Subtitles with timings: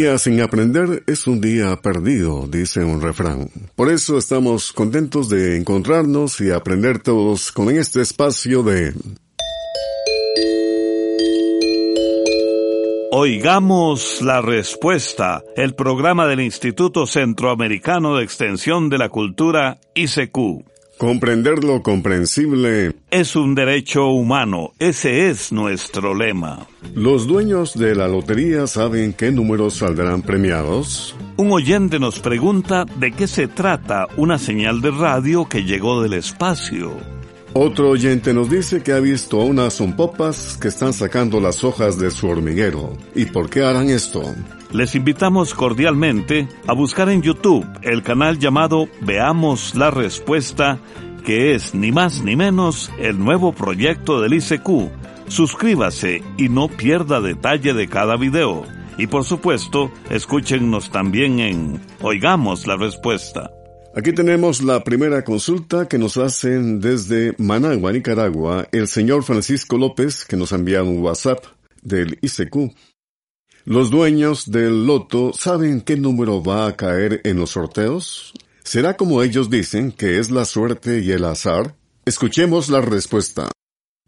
[0.00, 3.50] Día sin aprender es un día perdido, dice un refrán.
[3.76, 8.94] Por eso estamos contentos de encontrarnos y aprender todos con este espacio de...
[13.12, 20.64] Oigamos la respuesta, el programa del Instituto Centroamericano de Extensión de la Cultura, ICQ.
[21.00, 26.66] Comprender lo comprensible es un derecho humano, ese es nuestro lema.
[26.94, 31.16] ¿Los dueños de la lotería saben qué números saldrán premiados?
[31.38, 36.12] Un oyente nos pregunta de qué se trata una señal de radio que llegó del
[36.12, 36.92] espacio.
[37.54, 42.10] Otro oyente nos dice que ha visto unas zompopas que están sacando las hojas de
[42.10, 42.92] su hormiguero.
[43.14, 44.22] ¿Y por qué harán esto?
[44.72, 50.78] Les invitamos cordialmente a buscar en YouTube el canal llamado Veamos la Respuesta,
[51.24, 55.26] que es ni más ni menos el nuevo proyecto del ICQ.
[55.26, 58.64] Suscríbase y no pierda detalle de cada video.
[58.96, 63.50] Y por supuesto, escúchenos también en Oigamos la Respuesta.
[63.96, 70.24] Aquí tenemos la primera consulta que nos hacen desde Managua, Nicaragua, el señor Francisco López,
[70.24, 71.44] que nos ha enviado un WhatsApp
[71.82, 72.72] del ICQ.
[73.70, 78.34] ¿Los dueños del loto saben qué número va a caer en los sorteos?
[78.64, 81.76] ¿Será como ellos dicen que es la suerte y el azar?
[82.04, 83.48] Escuchemos la respuesta.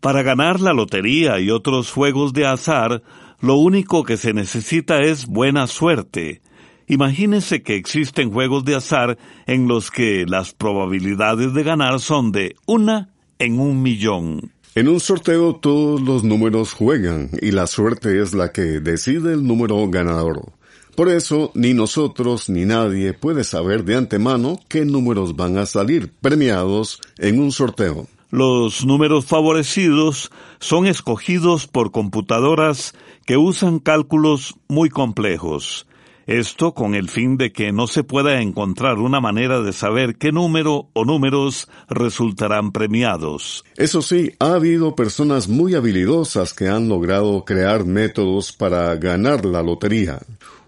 [0.00, 3.04] Para ganar la lotería y otros juegos de azar,
[3.40, 6.42] lo único que se necesita es buena suerte.
[6.88, 12.56] Imagínese que existen juegos de azar en los que las probabilidades de ganar son de
[12.66, 14.54] una en un millón.
[14.74, 19.46] En un sorteo todos los números juegan y la suerte es la que decide el
[19.46, 20.50] número ganador.
[20.96, 26.10] Por eso ni nosotros ni nadie puede saber de antemano qué números van a salir
[26.22, 28.06] premiados en un sorteo.
[28.30, 32.94] Los números favorecidos son escogidos por computadoras
[33.26, 35.86] que usan cálculos muy complejos.
[36.26, 40.32] Esto con el fin de que no se pueda encontrar una manera de saber qué
[40.32, 43.64] número o números resultarán premiados.
[43.76, 49.62] Eso sí, ha habido personas muy habilidosas que han logrado crear métodos para ganar la
[49.62, 50.20] lotería.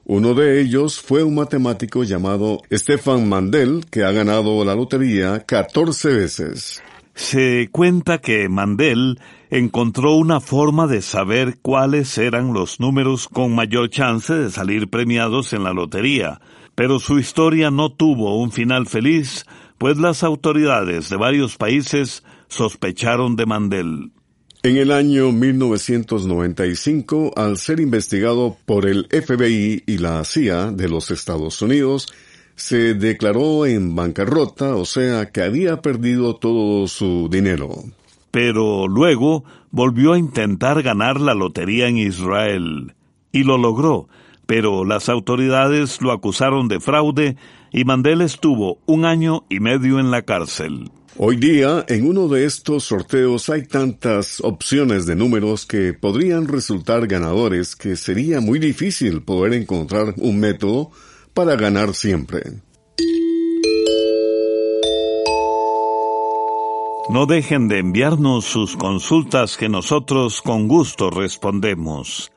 [0.06, 6.08] Uno de ellos fue un matemático llamado Stefan Mandel, que ha ganado la lotería 14
[6.12, 6.82] veces.
[7.14, 9.20] Se cuenta que Mandel
[9.50, 15.52] encontró una forma de saber cuáles eran los números con mayor chance de salir premiados
[15.52, 16.40] en la lotería,
[16.74, 19.46] pero su historia no tuvo un final feliz,
[19.78, 24.10] pues las autoridades de varios países sospecharon de Mandel.
[24.64, 31.10] En el año 1995, al ser investigado por el FBI y la CIA de los
[31.10, 32.08] Estados Unidos,
[32.56, 37.70] se declaró en bancarrota, o sea que había perdido todo su dinero.
[38.30, 42.94] Pero luego volvió a intentar ganar la lotería en Israel.
[43.32, 44.08] Y lo logró,
[44.46, 47.36] pero las autoridades lo acusaron de fraude
[47.72, 50.90] y Mandel estuvo un año y medio en la cárcel.
[51.16, 57.06] Hoy día, en uno de estos sorteos hay tantas opciones de números que podrían resultar
[57.06, 60.90] ganadores que sería muy difícil poder encontrar un método
[61.34, 62.62] para ganar siempre.
[67.10, 72.32] No dejen de enviarnos sus consultas que nosotros con gusto respondemos.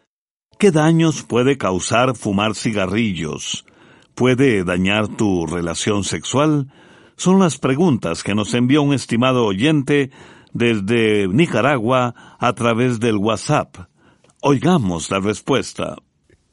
[0.60, 3.66] ¿Qué daños puede causar fumar cigarrillos?
[4.14, 6.68] ¿Puede dañar tu relación sexual?
[7.16, 10.12] Son las preguntas que nos envió un estimado oyente
[10.54, 13.78] desde Nicaragua a través del WhatsApp.
[14.42, 15.98] Oigamos la respuesta.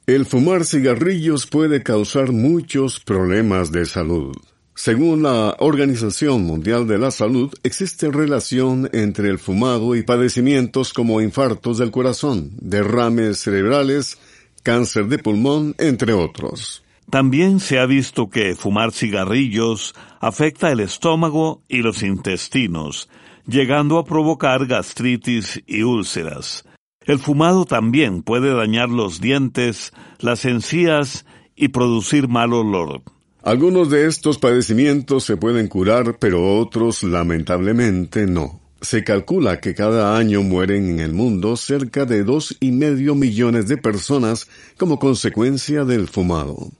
[0.07, 4.37] El fumar cigarrillos puede causar muchos problemas de salud.
[4.75, 11.23] Según la Organización Mundial de la Salud, existe relación entre el fumado y padecimientos como
[11.23, 14.19] infartos del corazón, derrames cerebrales,
[14.63, 16.85] cáncer de pulmón, entre otros.
[17.09, 23.09] También se ha visto que fumar cigarrillos afecta el estómago y los intestinos,
[23.47, 26.67] llegando a provocar gastritis y úlceras.
[27.05, 33.03] El fumado también puede dañar los dientes, las encías y producir mal olor.
[33.43, 38.61] Algunos de estos padecimientos se pueden curar, pero otros lamentablemente no.
[38.81, 43.69] Se calcula que cada año mueren en el mundo cerca de dos y medio millones
[43.69, 44.49] de personas
[44.79, 46.71] como consecuencia del fumado.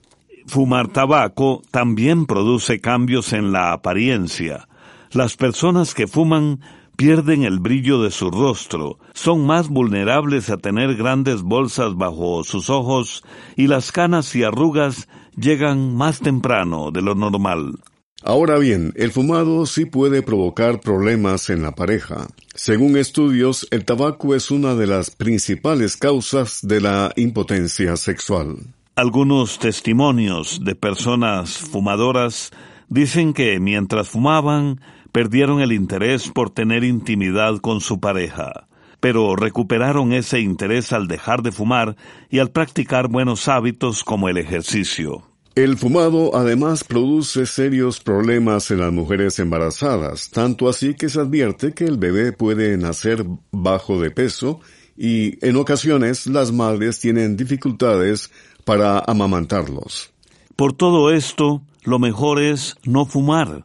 [0.47, 4.69] Fumar tabaco también produce cambios en la apariencia.
[5.13, 6.61] Las personas que fuman
[6.97, 12.71] pierden el brillo de su rostro, son más vulnerables a tener grandes bolsas bajo sus
[12.71, 13.25] ojos
[13.57, 17.79] y las canas y arrugas llegan más temprano de lo normal.
[18.23, 22.27] Ahora bien, el fumado sí puede provocar problemas en la pareja.
[22.55, 28.57] Según estudios, el tabaco es una de las principales causas de la impotencia sexual.
[28.97, 32.51] Algunos testimonios de personas fumadoras
[32.89, 34.81] dicen que mientras fumaban
[35.15, 38.67] perdieron el interés por tener intimidad con su pareja,
[38.99, 41.95] pero recuperaron ese interés al dejar de fumar
[42.31, 45.23] y al practicar buenos hábitos como el ejercicio.
[45.55, 51.75] El fumado además produce serios problemas en las mujeres embarazadas, tanto así que se advierte
[51.75, 54.59] que el bebé puede nacer bajo de peso
[54.97, 58.33] y en ocasiones las madres tienen dificultades
[58.65, 60.13] para amamantarlos.
[60.57, 63.65] Por todo esto, lo mejor es no fumar.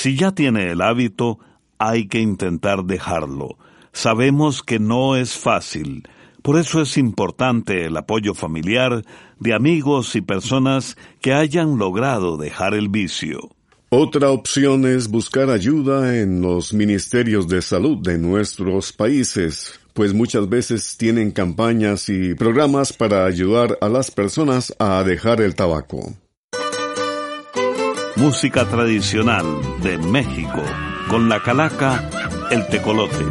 [0.00, 1.40] Si ya tiene el hábito,
[1.76, 3.58] hay que intentar dejarlo.
[3.92, 6.06] Sabemos que no es fácil.
[6.40, 9.04] Por eso es importante el apoyo familiar
[9.40, 13.40] de amigos y personas que hayan logrado dejar el vicio.
[13.88, 20.48] Otra opción es buscar ayuda en los ministerios de salud de nuestros países, pues muchas
[20.48, 26.14] veces tienen campañas y programas para ayudar a las personas a dejar el tabaco.
[28.18, 29.46] Música tradicional
[29.80, 30.60] de México,
[31.08, 32.10] con la calaca,
[32.50, 33.24] el tecolote.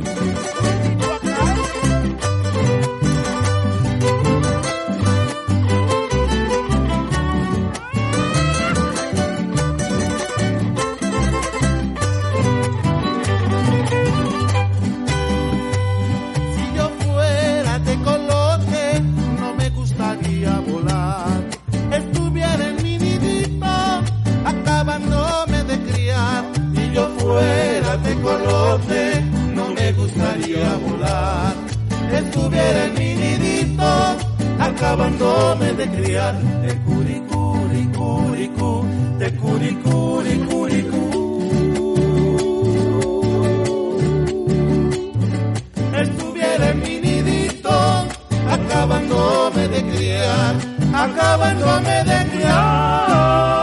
[50.97, 53.56] Acabándome de criar.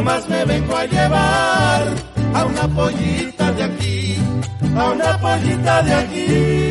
[0.00, 1.94] No más me vengo a llevar
[2.32, 4.16] a una pollita de aquí,
[4.74, 6.69] a una pollita de aquí.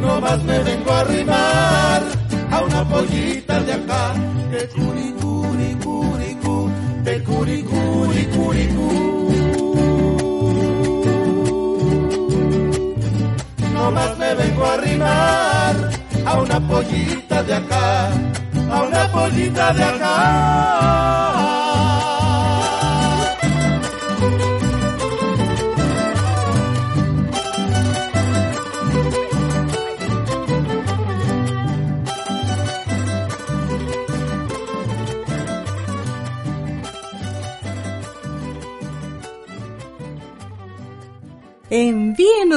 [0.00, 2.02] No más me vengo a arrimar
[2.48, 4.14] a una pollita de acá.
[4.52, 6.70] De curicuri, curicú,
[7.02, 8.88] de curicuri, curicú.
[13.74, 15.90] No más me vengo a arrimar
[16.24, 18.10] a una pollita de acá,
[18.70, 21.55] a una pollita de acá.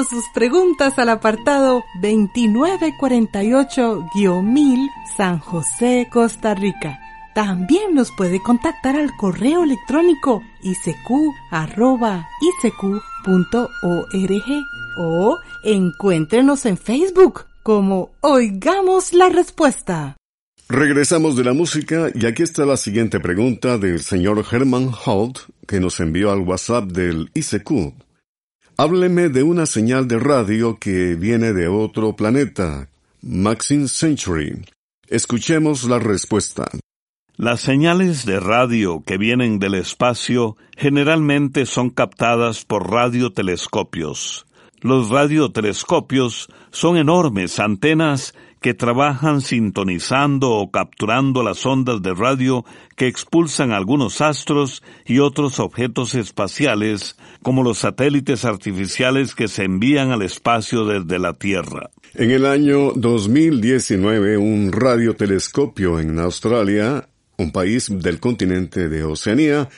[0.10, 7.00] Sus preguntas al apartado 2948-1000 San José, Costa Rica.
[7.36, 11.30] También nos puede contactar al correo electrónico isq.org
[14.98, 20.18] o encuéntrenos en Facebook como Oigamos la Respuesta.
[20.68, 25.80] Regresamos de la música y aquí está la siguiente pregunta del señor Herman Holt que
[25.80, 28.09] nos envió al WhatsApp del ICQ
[28.82, 32.88] Hábleme de una señal de radio que viene de otro planeta,
[33.22, 34.64] Maxine Century.
[35.10, 36.64] Escuchemos la respuesta.
[37.36, 44.46] Las señales de radio que vienen del espacio generalmente son captadas por radiotelescopios.
[44.80, 53.08] Los radiotelescopios son enormes antenas que trabajan sintonizando o capturando las ondas de radio que
[53.08, 60.22] expulsan algunos astros y otros objetos espaciales, como los satélites artificiales que se envían al
[60.22, 61.90] espacio desde la Tierra.
[62.16, 69.70] En el año 2019, un radiotelescopio en Australia, un país del continente de Oceanía,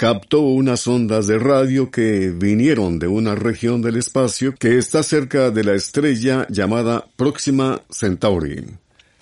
[0.00, 5.50] captó unas ondas de radio que vinieron de una región del espacio que está cerca
[5.50, 8.64] de la estrella llamada Próxima Centauri.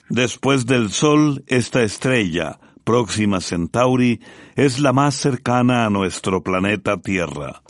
[0.08, 4.20] Después del Sol, esta estrella, Próxima Centauri,
[4.54, 7.60] es la más cercana a nuestro planeta Tierra.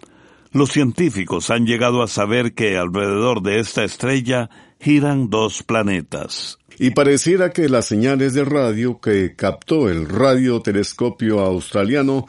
[0.53, 4.51] Los científicos han llegado a saber que alrededor de esta estrella
[4.81, 6.59] giran dos planetas.
[6.79, 12.27] Y pareciera que las señales de radio que captó el radiotelescopio australiano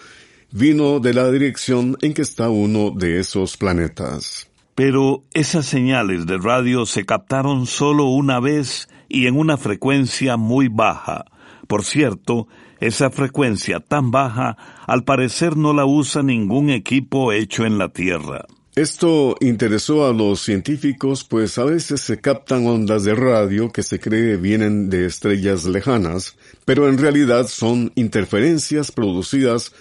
[0.52, 4.50] vino de la dirección en que está uno de esos planetas.
[4.76, 10.70] Pero esas señales de radio se captaron solo una vez y en una frecuencia muy
[10.70, 11.26] baja.
[11.68, 12.48] Por cierto,
[12.80, 18.46] esa frecuencia tan baja al parecer no la usa ningún equipo hecho en la Tierra.
[18.76, 24.00] Esto interesó a los científicos, pues a veces se captan ondas de radio que se
[24.00, 29.74] cree vienen de estrellas lejanas, pero en realidad son interferencias producidas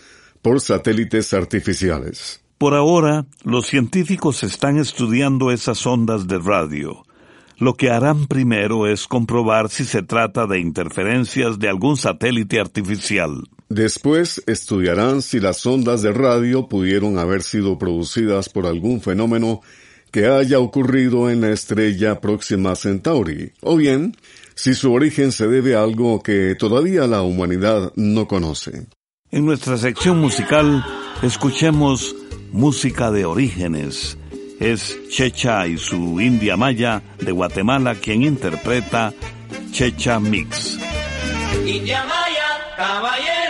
[0.42, 2.40] por satélites artificiales.
[2.58, 7.04] Por ahora, los científicos están estudiando esas ondas de radio.
[7.56, 13.44] Lo que harán primero es comprobar si se trata de interferencias de algún satélite artificial.
[13.68, 19.60] Después estudiarán si las ondas de radio pudieron haber sido producidas por algún fenómeno
[20.10, 24.16] que haya ocurrido en la estrella próxima Centauri, o bien
[24.54, 28.86] si su origen se debe a algo que todavía la humanidad no conoce.
[29.30, 30.84] En nuestra sección musical
[31.22, 32.16] escuchemos
[32.50, 34.16] música de orígenes.
[34.58, 39.12] Es Checha y su India Maya de Guatemala quien interpreta
[39.70, 40.78] Checha Mix.
[41.66, 43.47] India Maya.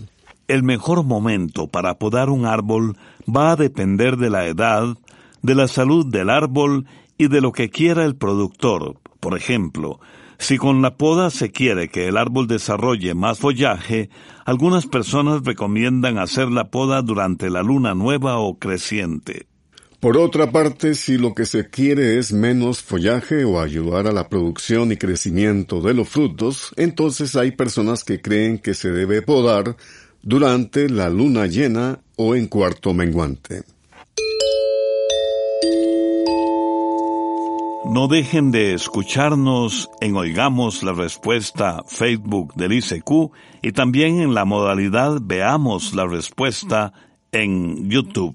[0.48, 2.96] El mejor momento para podar un árbol
[3.32, 4.96] va a depender de la edad,
[5.40, 8.96] de la salud del árbol y de lo que quiera el productor.
[9.20, 10.00] Por ejemplo,
[10.38, 14.10] si con la poda se quiere que el árbol desarrolle más follaje,
[14.44, 19.46] algunas personas recomiendan hacer la poda durante la luna nueva o creciente.
[20.00, 24.28] Por otra parte, si lo que se quiere es menos follaje o ayudar a la
[24.28, 29.76] producción y crecimiento de los frutos, entonces hay personas que creen que se debe podar
[30.22, 33.62] durante la luna llena o en cuarto menguante.
[37.88, 44.44] No dejen de escucharnos en Oigamos la Respuesta Facebook del ICQ y también en la
[44.44, 46.92] modalidad Veamos la Respuesta
[47.30, 48.34] en YouTube.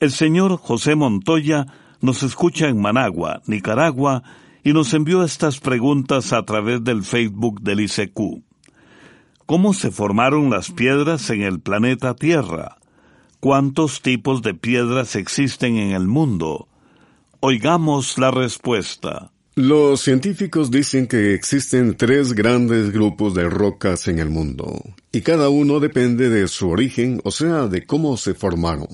[0.00, 1.66] El señor José Montoya
[2.00, 4.22] nos escucha en Managua, Nicaragua,
[4.64, 8.42] y nos envió estas preguntas a través del Facebook del ICQ.
[9.44, 12.78] ¿Cómo se formaron las piedras en el planeta Tierra?
[13.40, 16.68] ¿Cuántos tipos de piedras existen en el mundo?
[17.44, 19.32] Oigamos la respuesta.
[19.56, 25.48] Los científicos dicen que existen tres grandes grupos de rocas en el mundo, y cada
[25.48, 28.86] uno depende de su origen, o sea, de cómo se formaron.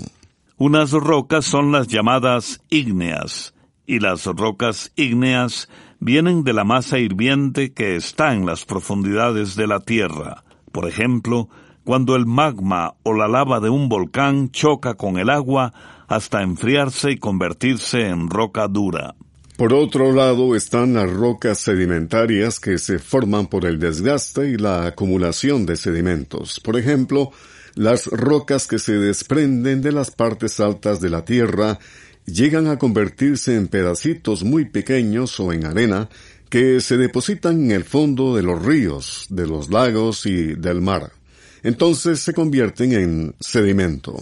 [0.56, 3.52] Unas rocas son las llamadas ígneas,
[3.87, 5.68] y las rocas ígneas
[6.00, 10.42] vienen de la masa hirviente que está en las profundidades de la Tierra.
[10.72, 11.50] Por ejemplo,
[11.84, 17.12] cuando el magma o la lava de un volcán choca con el agua, hasta enfriarse
[17.12, 19.14] y convertirse en roca dura.
[19.57, 24.87] Por otro lado están las rocas sedimentarias que se forman por el desgaste y la
[24.87, 26.61] acumulación de sedimentos.
[26.61, 27.33] Por ejemplo,
[27.75, 31.79] las rocas que se desprenden de las partes altas de la Tierra
[32.25, 36.09] llegan a convertirse en pedacitos muy pequeños o en arena
[36.49, 41.12] que se depositan en el fondo de los ríos, de los lagos y del mar.
[41.62, 44.16] Entonces se convierten en sedimento.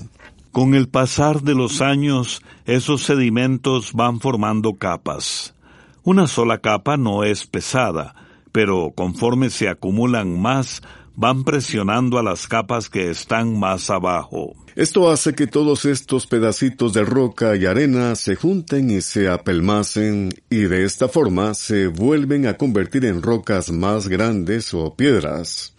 [0.57, 5.55] Con el pasar de los años, esos sedimentos van formando capas.
[6.03, 8.15] Una sola capa no es pesada,
[8.53, 10.81] pero conforme se acumulan más,
[11.15, 14.55] van presionando a las capas que están más abajo.
[14.77, 20.31] Esto hace que todos estos pedacitos de roca y arena se junten y se apelmacen
[20.49, 25.75] y de esta forma se vuelven a convertir en rocas más grandes o piedras.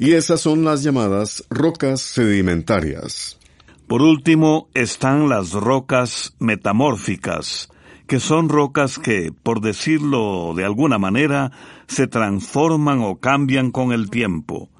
[0.00, 3.38] Y esas son las llamadas rocas sedimentarias.
[3.86, 7.68] Por último están las rocas metamórficas,
[8.08, 11.52] que son rocas que, por decirlo de alguna manera,
[11.86, 14.70] se transforman o cambian con el tiempo.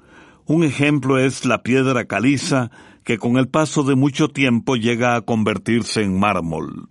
[0.45, 2.69] Un ejemplo es la piedra caliza,
[3.05, 6.89] que con el paso de mucho tiempo llega a convertirse en mármol.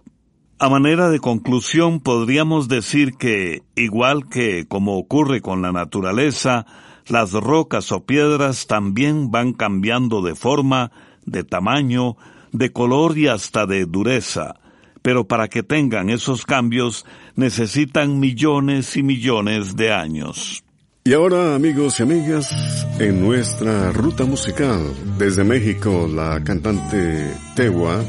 [0.58, 6.64] A manera de conclusión podríamos decir que, igual que como ocurre con la naturaleza,
[7.08, 10.92] las rocas o piedras también van cambiando de forma
[11.26, 12.16] de tamaño,
[12.52, 14.54] de color y hasta de dureza,
[15.02, 20.64] pero para que tengan esos cambios necesitan millones y millones de años.
[21.04, 22.50] Y ahora, amigos y amigas,
[22.98, 24.80] en nuestra ruta musical,
[25.16, 28.02] desde México, la cantante Tewa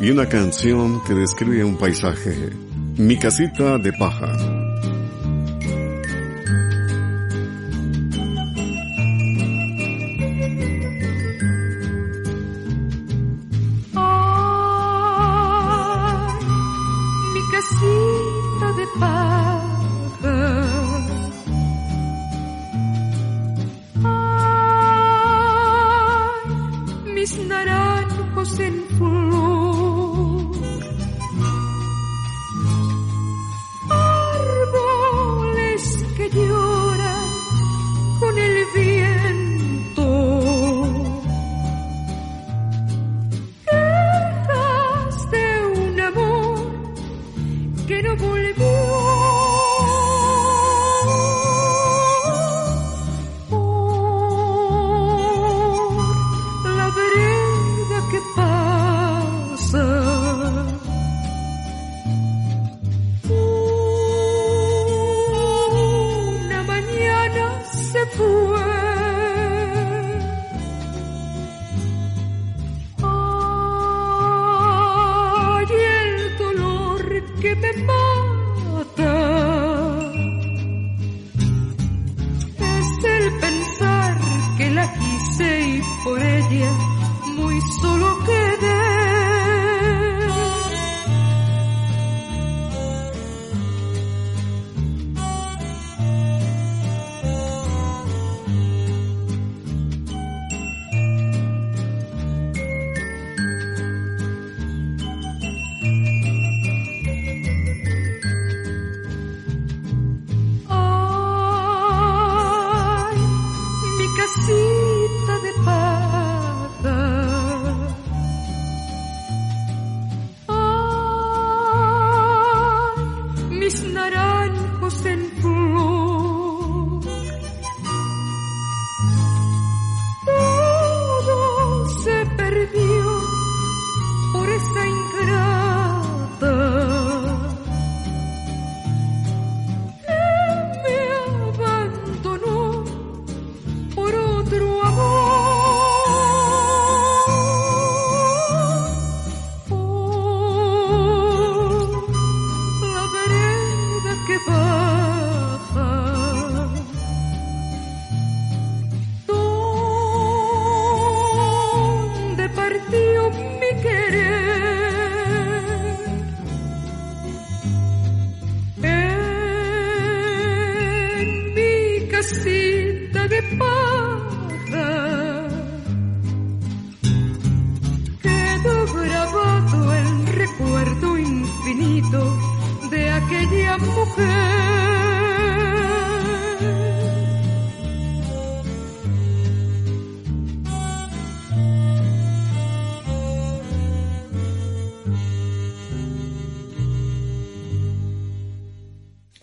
[0.00, 2.50] y una canción que describe un paisaje,
[2.96, 4.59] Mi casita de paja.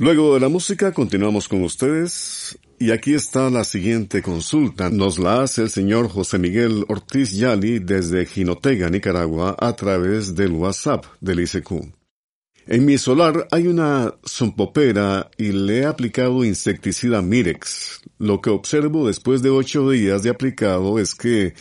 [0.08, 4.90] Luego de la música continuamos con ustedes y aquí está la siguiente consulta.
[4.90, 10.54] Nos la hace el señor José Miguel Ortiz Yali desde Jinotega, Nicaragua, a través del
[10.54, 11.72] WhatsApp del ICQ.
[12.68, 18.00] En mi solar hay una zompopera y le he aplicado insecticida Mirex.
[18.18, 21.54] Lo que observo después de ocho días de aplicado es que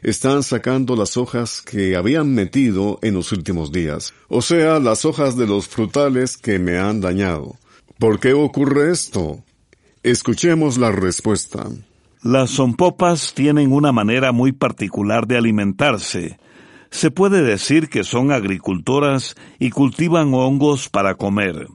[0.00, 4.14] están sacando las hojas que habían metido en los últimos días.
[4.28, 7.58] O sea, las hojas de los frutales que me han dañado.
[8.00, 9.44] ¿Por qué ocurre esto?
[10.02, 11.66] Escuchemos la respuesta.
[12.22, 16.38] Las zompopas tienen una manera muy particular de alimentarse.
[16.90, 21.66] Se puede decir que son agricultoras y cultivan hongos para comer.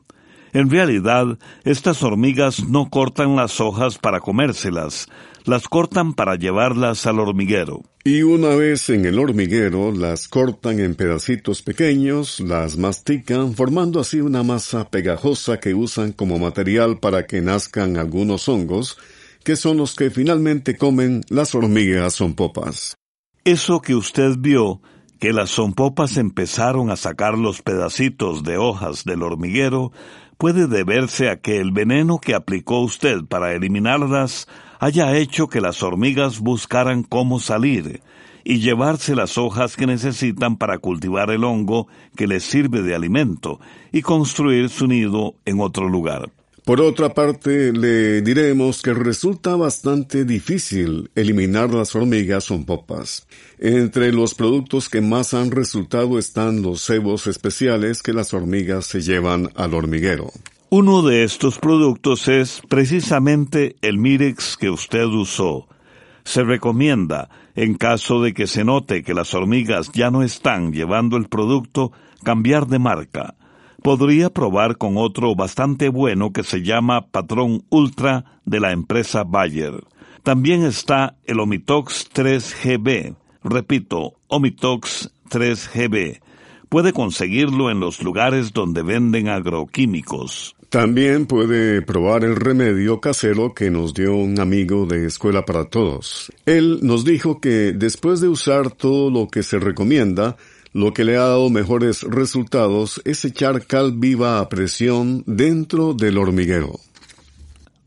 [0.55, 5.09] En realidad, estas hormigas no cortan las hojas para comérselas,
[5.43, 7.81] las cortan para llevarlas al hormiguero.
[8.05, 14.21] Y una vez en el hormiguero, las cortan en pedacitos pequeños, las mastican, formando así
[14.21, 18.97] una masa pegajosa que usan como material para que nazcan algunos hongos,
[19.43, 22.95] que son los que finalmente comen las hormigas zompopas.
[23.43, 24.79] Eso que usted vio,
[25.19, 29.91] que las zompopas empezaron a sacar los pedacitos de hojas del hormiguero,
[30.37, 34.47] puede deberse a que el veneno que aplicó usted para eliminarlas
[34.79, 38.01] haya hecho que las hormigas buscaran cómo salir
[38.43, 43.59] y llevarse las hojas que necesitan para cultivar el hongo que les sirve de alimento
[43.91, 46.29] y construir su nido en otro lugar.
[46.65, 53.28] Por otra parte, le diremos que resulta bastante difícil eliminar las hormigas zompopas.
[53.60, 59.01] Entre los productos que más han resultado están los cebos especiales que las hormigas se
[59.01, 60.32] llevan al hormiguero.
[60.71, 65.67] Uno de estos productos es precisamente el Mirex que usted usó.
[66.23, 71.17] Se recomienda, en caso de que se note que las hormigas ya no están llevando
[71.17, 71.91] el producto,
[72.23, 73.36] cambiar de marca.
[73.85, 79.75] Podría probar con otro bastante bueno que se llama Patrón Ultra de la empresa Bayer.
[80.23, 83.15] También está el Omitox 3GB.
[83.43, 86.19] Repito, Omitox 3GB.
[86.67, 90.55] Puede conseguirlo en los lugares donde venden agroquímicos.
[90.69, 96.33] También puede probar el remedio casero que nos dio un amigo de Escuela para Todos.
[96.47, 100.37] Él nos dijo que después de usar todo lo que se recomienda,
[100.75, 106.17] lo que le ha dado mejores resultados es echar cal viva a presión dentro del
[106.17, 106.81] hormiguero.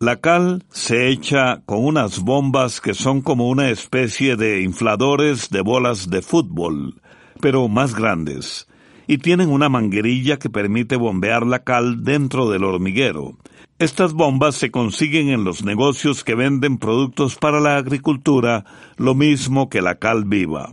[0.00, 5.60] La cal se echa con unas bombas que son como una especie de infladores de
[5.60, 6.94] bolas de fútbol,
[7.42, 8.66] pero más grandes,
[9.06, 13.36] y tienen una manguerilla que permite bombear la cal dentro del hormiguero.
[13.78, 18.64] Estas bombas se consiguen en los negocios que venden productos para la agricultura,
[18.96, 20.72] lo mismo que la cal viva.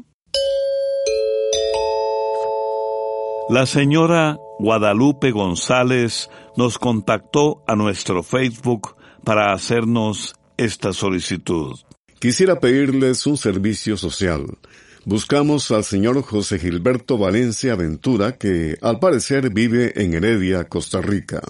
[3.47, 11.75] La señora Guadalupe González nos contactó a nuestro Facebook para hacernos esta solicitud.
[12.17, 14.47] Quisiera pedirles un servicio social.
[15.05, 21.43] Buscamos al señor José Gilberto Valencia Ventura, que al parecer vive en Heredia, Costa Rica.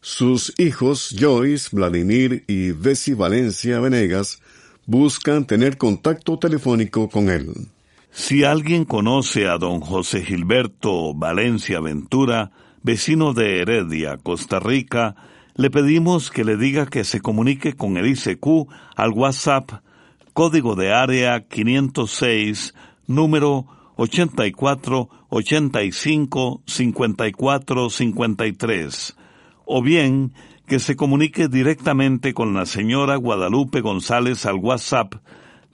[0.00, 4.40] Sus hijos Joyce, Vladimir y Bessie Valencia Venegas
[4.86, 7.52] buscan tener contacto telefónico con él.
[8.12, 12.50] Si alguien conoce a don José Gilberto Valencia Ventura,
[12.82, 15.14] vecino de Heredia, Costa Rica,
[15.54, 19.70] le pedimos que le diga que se comunique con el ICQ al WhatsApp
[20.32, 22.74] código de área 506,
[23.06, 29.16] número 84 85 54 53,
[29.66, 30.32] o bien
[30.66, 35.14] que se comunique directamente con la señora Guadalupe González al WhatsApp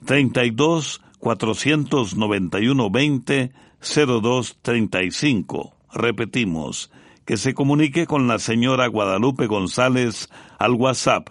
[0.05, 3.51] 32 491 20
[3.81, 5.73] 02 35.
[5.93, 6.91] Repetimos,
[7.25, 11.29] que se comunique con la señora Guadalupe González al WhatsApp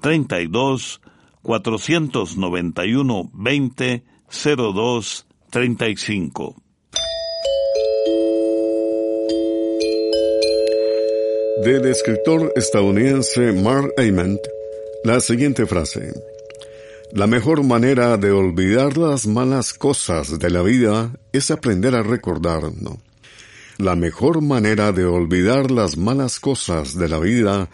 [0.00, 1.00] 32
[1.42, 6.56] 491 20 02 35.
[11.62, 14.40] Del escritor estadounidense Mark Ament,
[15.04, 16.33] la siguiente frase.
[17.14, 22.72] La mejor manera de olvidar las malas cosas de la vida es aprender a recordar,
[22.74, 22.98] ¿no?
[23.78, 27.70] La mejor manera de olvidar las malas cosas de la vida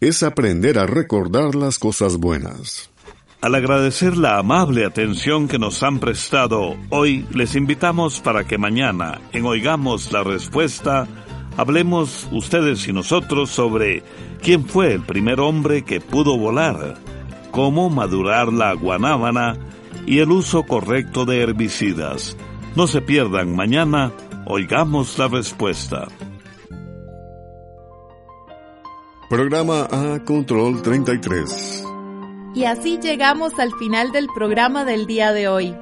[0.00, 2.90] es aprender a recordar las cosas buenas.
[3.40, 9.18] Al agradecer la amable atención que nos han prestado hoy, les invitamos para que mañana,
[9.32, 11.08] en Oigamos la Respuesta,
[11.56, 14.02] hablemos ustedes y nosotros sobre
[14.42, 16.98] quién fue el primer hombre que pudo volar,
[17.54, 19.56] cómo madurar la guanábana
[20.06, 22.36] y el uso correcto de herbicidas.
[22.74, 24.12] No se pierdan mañana,
[24.44, 26.08] oigamos la respuesta.
[29.30, 31.84] Programa A Control 33.
[32.56, 35.76] Y así llegamos al final del programa del día de hoy.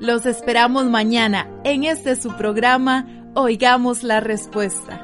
[0.00, 5.03] Los esperamos mañana en este su programa Oigamos la Respuesta.